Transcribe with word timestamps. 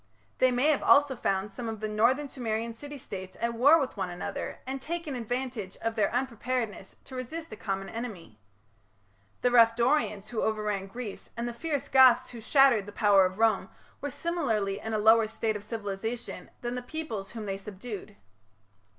They 0.39 0.49
may 0.49 0.69
have 0.71 0.81
also 0.81 1.15
found 1.15 1.51
some 1.51 1.69
of 1.69 1.79
the 1.79 1.87
northern 1.87 2.27
Sumerian 2.27 2.73
city 2.73 2.97
states 2.97 3.37
at 3.39 3.53
war 3.53 3.79
with 3.79 3.95
one 3.97 4.09
another 4.09 4.57
and 4.65 4.81
taken 4.81 5.13
advantage 5.13 5.77
of 5.79 5.93
their 5.93 6.09
unpreparedness 6.11 6.95
to 7.05 7.13
resist 7.15 7.51
a 7.51 7.55
common 7.55 7.87
enemy. 7.87 8.39
The 9.43 9.51
rough 9.51 9.75
Dorians 9.75 10.29
who 10.29 10.41
overran 10.41 10.87
Greece 10.87 11.29
and 11.37 11.47
the 11.47 11.53
fierce 11.53 11.87
Goths 11.87 12.31
who 12.31 12.41
shattered 12.41 12.87
the 12.87 12.91
power 12.91 13.27
of 13.27 13.37
Rome 13.37 13.69
were 14.01 14.09
similarly 14.09 14.79
in 14.79 14.95
a 14.95 14.97
lower 14.97 15.27
state 15.27 15.55
of 15.55 15.63
civilization 15.63 16.49
than 16.61 16.73
the 16.73 16.81
peoples 16.81 17.33
whom 17.33 17.45
they 17.45 17.59
subdued. 17.59 18.15